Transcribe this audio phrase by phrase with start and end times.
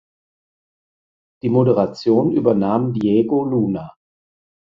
[1.43, 3.93] Die Moderation übernahm Diego Luna.